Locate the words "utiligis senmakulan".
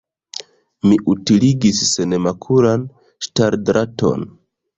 1.13-2.87